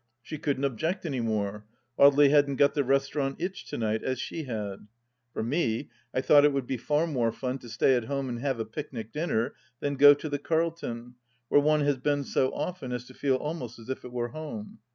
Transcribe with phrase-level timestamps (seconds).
[0.23, 1.67] She couldn't object any more;
[1.99, 4.87] Audely hadn't got the restaurant itch to night, as she had.
[5.31, 8.39] For me, I thought it would be far more fun to stay at home and
[8.39, 11.17] have a picnic dinner than go to the Carlton,
[11.49, 14.79] where one has been so often as to feel almost as if it were home.